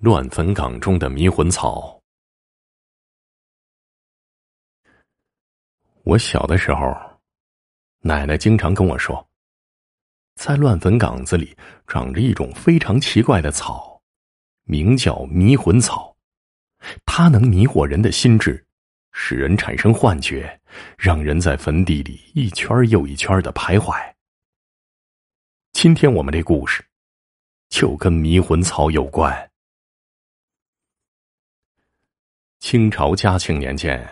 [0.00, 2.00] 乱坟岗中的迷魂草。
[6.04, 6.96] 我小的时候，
[7.98, 9.28] 奶奶经常跟我说，
[10.36, 11.56] 在乱坟岗子里
[11.88, 14.00] 长着一种非常奇怪的草，
[14.62, 16.16] 名叫迷魂草，
[17.04, 18.64] 它能迷惑人的心智，
[19.10, 20.60] 使人产生幻觉，
[20.96, 24.00] 让人在坟地里一圈又一圈的徘徊。
[25.72, 26.86] 今天我们这故事，
[27.68, 29.50] 就跟迷魂草有关。
[32.60, 34.04] 清朝嘉庆年间，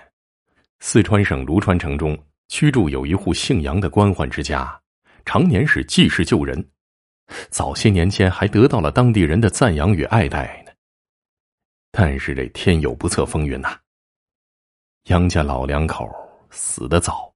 [0.79, 4.81] 四川省芦川城中居住有一户姓杨的官宦之家，
[5.25, 6.65] 常年是济世救人，
[7.51, 10.71] 早些年间还得到了当地人的赞扬与爱戴呢。
[11.91, 13.77] 但是这天有不测风云呐，
[15.09, 16.09] 杨家老两口
[16.51, 17.35] 死得早，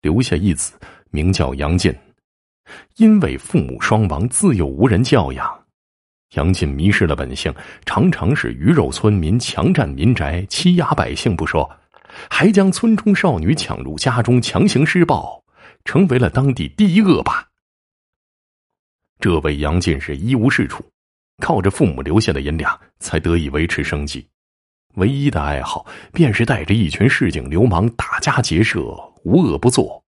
[0.00, 0.72] 留下一子
[1.10, 1.96] 名叫杨进，
[2.96, 5.61] 因为父母双亡，自幼无人教养。
[6.32, 7.54] 杨进迷失了本性，
[7.84, 11.70] 常常是鱼肉村民，强占民宅，欺压百姓不说，
[12.30, 15.42] 还将村中少女抢入家中，强行施暴，
[15.84, 17.46] 成为了当地第一恶霸。
[19.20, 20.84] 这位杨进是一无是处，
[21.42, 24.26] 靠着父母留下的银两才得以维持生计，
[24.94, 28.80] 唯一的爱好便是带着一群市井流氓打家劫舍，
[29.24, 30.02] 无恶不作，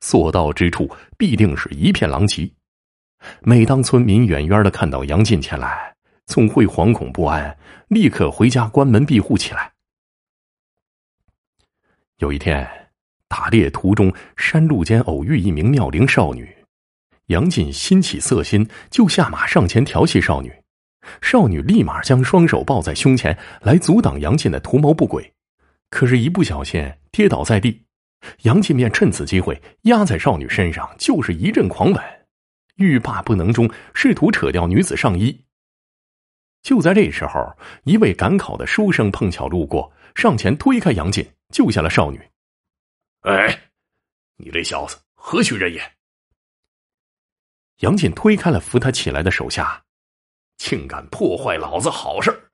[0.00, 2.48] 所到之处必定是一片狼藉。
[3.40, 5.94] 每当村民远远的看到杨进前来，
[6.26, 7.56] 总会惶恐不安，
[7.88, 9.72] 立刻回家关门闭户起来。
[12.18, 12.68] 有一天，
[13.28, 16.48] 打猎途中，山路间偶遇一名妙龄少女，
[17.26, 20.52] 杨进心起色心，就下马上前调戏少女。
[21.20, 25.32] 少女立马将双手抱在胸前，来阻挡杨进的图谋不轨。
[25.90, 27.82] 可是，一不小心跌倒在地，
[28.42, 32.02] 杨进便趁此机会压在少女身上，就是一阵狂吻。
[32.76, 35.44] 欲罢不能中，试图扯掉女子上衣。
[36.62, 42.20] 就在这时候，一位赶考的书生碰巧路过，上前推开杨进，救下了少女。
[43.20, 43.70] 哎，
[44.36, 45.92] 你这小子何许人也？
[47.80, 49.84] 杨进推开了扶他起来的手下，
[50.56, 52.50] 竟敢破坏老子好事！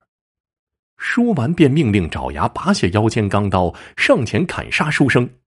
[0.96, 5.39] 说完，便命令爪牙拔下腰间钢刀，上前砍杀书生。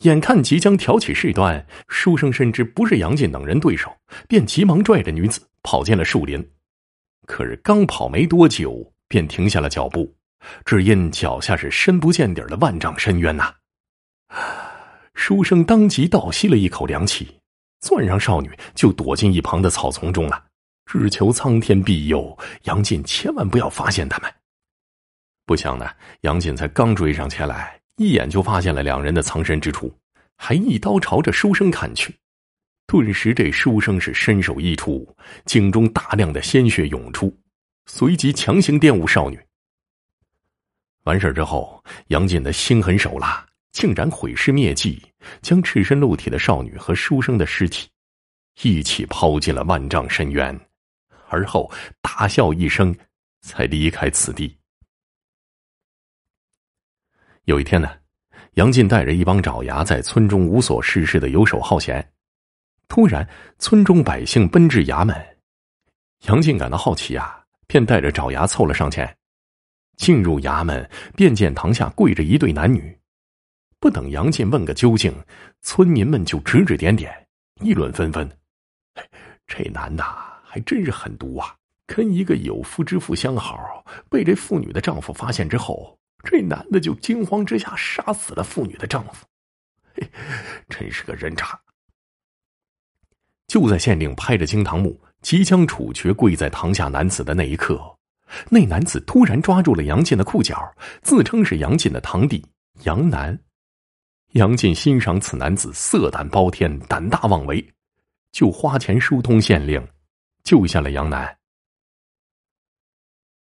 [0.00, 3.92] 眼看即将挑起事端，书生深知不是杨进等人对手，
[4.28, 6.52] 便急忙拽着女子跑进了树林。
[7.26, 10.14] 可是刚跑没多久，便停下了脚步，
[10.64, 13.52] 只因脚下是深不见底的万丈深渊呐！
[15.14, 17.40] 书生当即倒吸了一口凉气，
[17.80, 20.44] 攥上少女就躲进一旁的草丛中了，
[20.86, 24.32] 只求苍天庇佑，杨进千万不要发现他们。
[25.44, 27.77] 不想呢，杨进才刚追上前来。
[27.98, 29.92] 一眼就发现了两人的藏身之处，
[30.36, 32.14] 还一刀朝着书生砍去。
[32.86, 35.14] 顿时，这书生是身首异处，
[35.44, 37.36] 颈中大量的鲜血涌出，
[37.86, 39.38] 随即强行玷污少女。
[41.04, 45.02] 完事之后，杨进的心狠手辣，竟然毁尸灭迹，
[45.42, 47.88] 将赤身露体的少女和书生的尸体
[48.62, 50.58] 一起抛进了万丈深渊，
[51.28, 51.70] 而后
[52.00, 52.96] 大笑一声，
[53.40, 54.57] 才离开此地。
[57.48, 57.90] 有一天呢，
[58.56, 62.06] 杨进带着一帮爪牙在村中无所事事的游手好闲。
[62.88, 63.26] 突然，
[63.58, 65.16] 村中百姓奔至衙门，
[66.26, 69.16] 杨进感到好奇啊，便带着爪牙凑了上前。
[69.96, 70.86] 进入衙门，
[71.16, 72.94] 便见堂下跪着一对男女。
[73.80, 75.10] 不等杨进问个究竟，
[75.62, 77.10] 村民们就指指点点，
[77.62, 78.30] 议论纷纷。
[79.46, 80.04] 这男的
[80.44, 81.56] 还真是狠毒啊！
[81.86, 85.97] 跟一个有夫之妇相好，被这妇女的丈夫发现之后。
[86.24, 89.24] 这男的就惊慌之下杀死了妇女的丈夫，
[90.68, 91.58] 真是个人渣！
[93.46, 97.80] 就在县令拍着惊堂木，即将处决跪在堂下男子的那一刻，
[98.50, 100.60] 那男子突然抓住了杨进的裤脚，
[101.02, 102.44] 自称是杨进的堂弟
[102.82, 103.38] 杨楠。
[104.32, 107.72] 杨进欣赏此男子色胆包天、胆大妄为，
[108.32, 109.88] 就花钱疏通县令，
[110.42, 111.38] 救下了杨楠。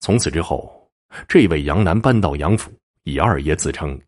[0.01, 0.84] 从此之后。
[1.27, 2.71] 这位杨楠搬到杨府，
[3.03, 3.99] 以二爷自称，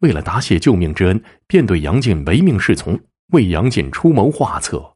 [0.00, 2.98] 为了答谢救命之恩，便对杨进唯命是从，
[3.28, 4.94] 为杨进出谋划策。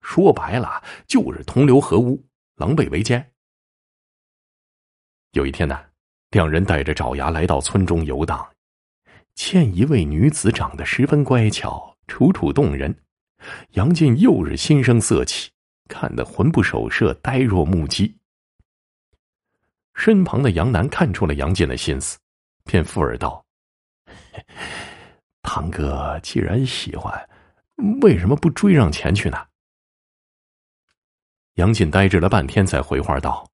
[0.00, 2.24] 说白了，就是同流合污，
[2.56, 3.32] 狼狈为奸。
[5.32, 5.78] 有一天呢，
[6.30, 8.46] 两人带着爪牙来到村中游荡，
[9.34, 12.94] 见一位女子长得十分乖巧，楚楚动人。
[13.72, 15.50] 杨进又是心生色起，
[15.88, 18.16] 看得魂不守舍，呆若木鸡。
[19.96, 22.18] 身旁的杨楠看出了杨进的心思，
[22.64, 23.44] 便附耳道
[25.42, 27.28] ：“堂哥既然喜欢，
[28.02, 29.46] 为什么不追上前去呢？”
[31.54, 33.48] 杨进呆滞了半天，才回话道：“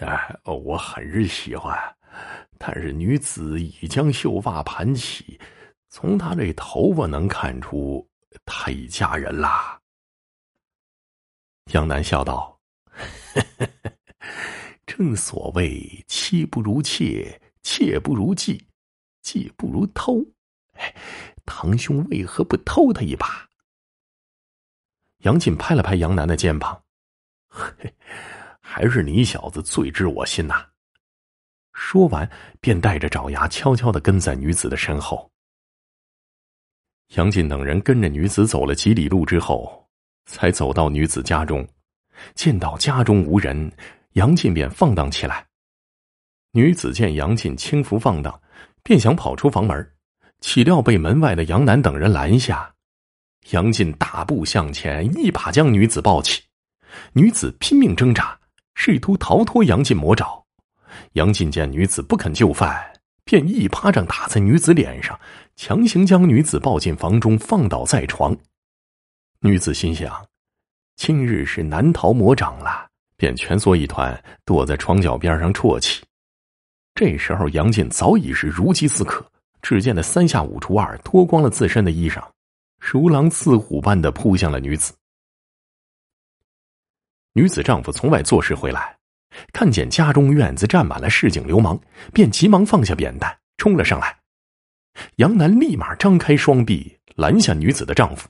[0.00, 1.78] 哎，我很是喜欢，
[2.58, 5.40] 但是女子已将秀发盘起，
[5.88, 8.06] 从她这头发能看出，
[8.44, 9.80] 她已嫁人啦。
[11.72, 12.58] 杨楠笑道
[12.90, 13.92] ：“呵呵呵
[14.88, 18.58] 正所谓妻不如妾，妾不如妓，
[19.22, 20.24] 妓不如偷。
[20.72, 20.94] 哎
[21.44, 23.46] 堂兄为何不偷他一把？”
[25.24, 26.82] 杨进拍了拍杨楠的肩膀
[27.48, 27.94] ：“嘿，
[28.60, 30.66] 还是你小子最知我心呐！”
[31.74, 35.30] 说完，便带着爪牙悄悄的跟在女子的身后。
[37.08, 39.86] 杨进等人跟着女子走了几里路之后。
[40.30, 41.66] 才走到女子家中，
[42.34, 43.72] 见到家中无人，
[44.14, 45.46] 杨进便放荡起来。
[46.52, 48.40] 女子见杨进轻浮放荡，
[48.82, 49.92] 便想跑出房门，
[50.40, 52.72] 岂料被门外的杨楠等人拦下。
[53.50, 56.42] 杨进大步向前，一把将女子抱起，
[57.12, 58.38] 女子拼命挣扎，
[58.74, 60.44] 试图逃脱杨进魔爪。
[61.12, 62.74] 杨进见女子不肯就范，
[63.24, 65.18] 便一巴掌打在女子脸上，
[65.54, 68.36] 强行将女子抱进房中，放倒在床。
[69.40, 70.26] 女子心想，
[70.96, 72.87] 今日是难逃魔掌了，
[73.18, 76.02] 便蜷缩一团，躲在床角边上啜泣。
[76.94, 79.30] 这时候，杨进早已是如饥似渴，
[79.60, 82.24] 只见他三下五除二脱光了自身的衣裳，
[82.80, 84.94] 如狼似虎般的扑向了女子。
[87.34, 88.96] 女子丈夫从外做事回来，
[89.52, 91.78] 看见家中院子站满了市井流氓，
[92.12, 94.16] 便急忙放下扁担，冲了上来。
[95.16, 98.28] 杨楠立马张开双臂拦下女子的丈夫。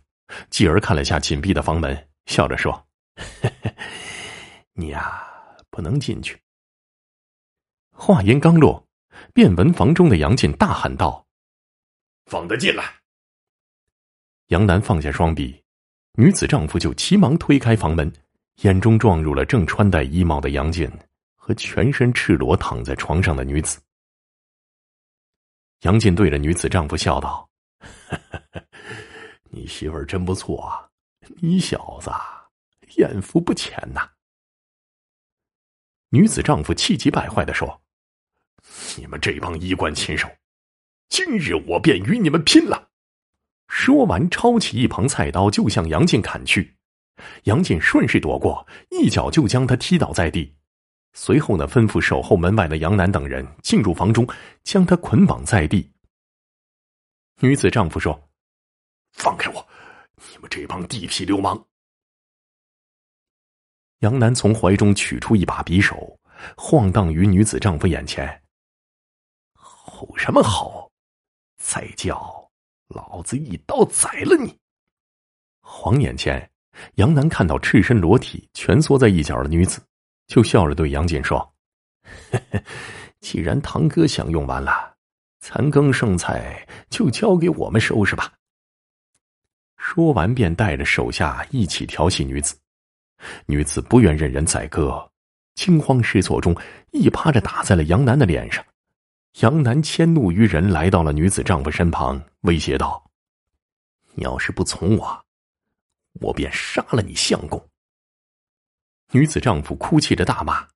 [0.51, 2.87] 继而看了下紧闭的房门，笑着说
[4.79, 5.27] ：“你呀，
[5.71, 6.41] 不能进去。”
[7.91, 8.87] 话音刚落，
[9.35, 11.27] 便闻房中的杨进大喊道
[12.31, 12.85] ：“放他进来！”
[14.49, 15.61] 杨楠放下双臂，
[16.13, 18.11] 女子丈夫就急忙推开房门，
[18.63, 20.89] 眼中撞入了正穿戴衣帽的杨进
[21.35, 23.81] 和全身赤裸躺在床上的女子。
[25.81, 27.49] 杨进对着女子丈夫笑道。
[29.51, 30.89] 你媳妇儿真不错啊！
[31.41, 32.11] 你小子
[32.97, 34.09] 艳福不浅呐。
[36.11, 37.83] 女子丈夫气急败坏的说
[38.97, 40.29] ：“你们这帮衣冠禽兽，
[41.09, 42.89] 今日我便与你们拼了！”
[43.69, 46.77] 说完，抄起一旁菜刀就向杨进砍去。
[47.45, 50.55] 杨进顺势躲过，一脚就将他踢倒在地。
[51.13, 54.27] 随后呢，吩咐守候门外的杨楠等人进入房中，
[54.65, 55.91] 将他捆绑在地。
[57.41, 58.19] 女子丈夫说。
[59.13, 59.69] 放开我！
[60.31, 61.68] 你们这帮地痞流氓！
[64.01, 66.19] 杨楠从怀中取出一把匕首，
[66.57, 68.43] 晃荡于女子丈夫眼前。
[69.53, 70.91] 吼什么吼？
[71.57, 72.49] 再叫，
[72.89, 74.57] 老子一刀宰了你！
[75.61, 76.49] 晃眼间，
[76.95, 79.81] 杨楠看到赤身裸体蜷缩在一角的女子，
[80.29, 81.53] 就笑着对杨进说
[83.19, 84.95] ：“既然堂哥享用完了，
[85.41, 88.33] 残羹剩菜就交给我们收拾吧。”
[89.77, 92.57] 说完，便带着手下一起调戏女子。
[93.47, 95.11] 女子不愿任人宰割，
[95.55, 96.55] 惊慌失措中，
[96.93, 98.65] 一巴掌打在了杨楠的脸上。
[99.41, 103.11] 杨楠迁怒于人，来到了女子丈夫身旁，威胁道
[104.15, 105.25] ：“你要是不从我，
[106.21, 107.69] 我便杀了你相公。”
[109.13, 110.67] 女子丈夫哭泣着大骂：“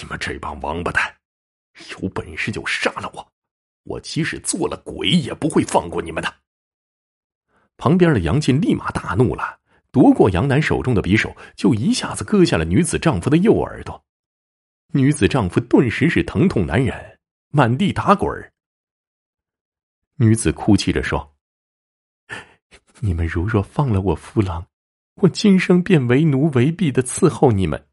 [0.00, 1.14] 你们这帮王八蛋，
[1.90, 3.32] 有本事就杀了我！
[3.84, 6.34] 我即使做了鬼，也不会放过你们的！”
[7.76, 9.58] 旁边的杨进立马大怒了，
[9.94, 14.04] 夺过杨楠手中的匕首，就一下子割下了女子丈夫的右耳朵。
[14.88, 17.20] 女子丈夫顿时是疼痛难忍，
[17.50, 18.52] 满地打滚
[20.16, 21.36] 女子哭泣着说
[22.98, 24.66] ：“你们如若放了我夫郎，
[25.14, 27.86] 我今生便为奴为婢的伺候你们。”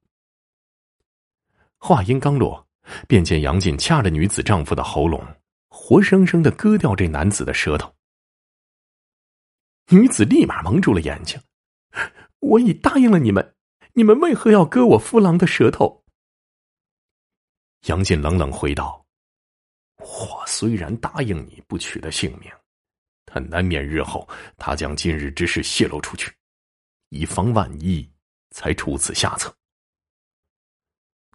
[1.77, 2.67] 话音刚落，
[3.07, 5.23] 便见杨进掐着女子丈夫的喉咙，
[5.67, 7.93] 活生生的割掉这男子的舌头。
[9.89, 11.39] 女子立马蒙住了眼睛，
[12.41, 13.55] 我已答应了你们，
[13.93, 16.03] 你们为何要割我夫郎的舌头？
[17.85, 19.05] 杨进冷冷回道
[19.97, 22.51] ：“我虽然答应你不取他性命，
[23.25, 26.31] 但难免日后他将今日之事泄露出去，
[27.09, 28.07] 以防万一，
[28.49, 29.55] 才出此下策。”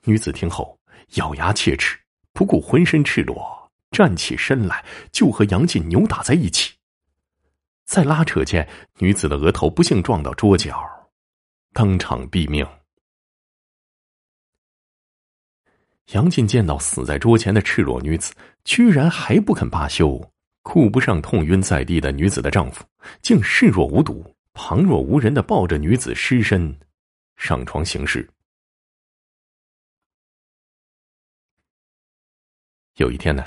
[0.05, 0.79] 女子听后
[1.15, 1.99] 咬牙切齿，
[2.33, 6.75] 不顾浑身赤裸，站起身来就和杨进扭打在一起。
[7.85, 10.81] 在拉扯间，女子的额头不幸撞到桌角，
[11.77, 12.67] 当场毙命。
[16.13, 18.33] 杨进见到死在桌前的赤裸女子，
[18.65, 22.83] 居然还不肯罢休，顾不上痛晕在地的女子的丈夫，
[23.21, 26.75] 竟视若无睹、旁若无人的抱着女子尸身
[27.37, 28.27] 上床行事。
[32.95, 33.45] 有一天呢，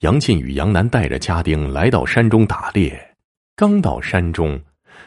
[0.00, 3.16] 杨进与杨楠带着家丁来到山中打猎，
[3.56, 4.62] 刚到山中，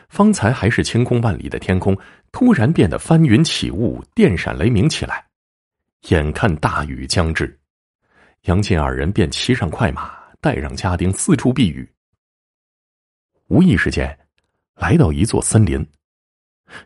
[0.10, 1.98] 方才还是晴空万里的天空，
[2.32, 5.26] 突然变得翻云起雾，电闪雷鸣起来。
[6.10, 7.60] 眼看大雨将至，
[8.44, 11.88] 杨进二人便骑上快马，带上家丁四处避雨。
[13.48, 14.18] 无意之间，
[14.76, 15.86] 来到一座森林。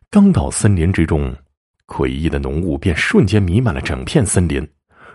[0.10, 1.36] 刚到森林之中，
[1.86, 4.68] 诡异的浓雾便瞬间弥漫了整片森林，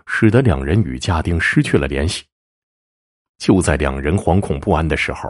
[0.06, 2.24] 使得两人与家丁失去了联系。
[3.36, 5.28] 就在两人惶恐不安的时候，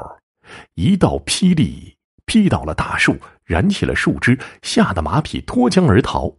[0.75, 1.97] 一道霹雳
[2.31, 6.33] 劈倒了大树，燃起了树枝，吓得马匹脱缰而逃。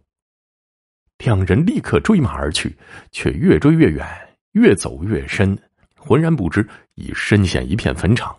[1.18, 2.74] 两人立刻追马而去，
[3.10, 4.08] 却越追越远，
[4.52, 5.54] 越走越深，
[5.94, 8.34] 浑然不知已深陷一片坟场。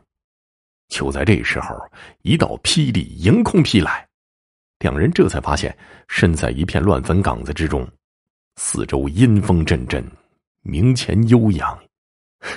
[0.87, 1.79] 就在这时候，
[2.23, 4.03] 一道霹雳迎空劈来，
[4.79, 7.87] 两人这才发现身在一片乱坟岗子之中，
[8.55, 10.03] 四周阴风阵阵，
[10.63, 11.79] 冥前悠扬，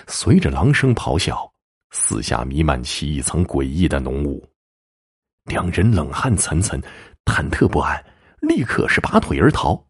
[0.06, 1.52] 随着狼声咆哮，
[1.90, 4.42] 四下弥漫起一层诡异的浓雾。
[5.46, 6.82] 两人冷汗涔涔，
[7.24, 8.04] 忐忑不安，
[8.40, 9.86] 立刻是拔腿而逃。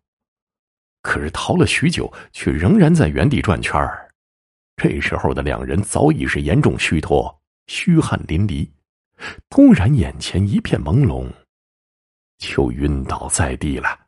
[1.02, 4.08] 可是逃了许久，却仍然在原地转圈儿。
[4.76, 8.70] 这时候的两人早已是严重虚脱，虚汗淋漓。
[9.48, 11.32] 突然，眼前一片朦胧，
[12.38, 14.05] 就晕倒在地了。